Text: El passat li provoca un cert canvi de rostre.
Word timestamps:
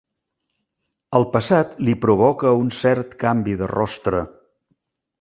El 1.19 1.25
passat 1.35 1.77
li 1.89 1.95
provoca 2.07 2.57
un 2.65 2.75
cert 2.81 3.17
canvi 3.27 3.57
de 3.63 3.71
rostre. 3.77 4.29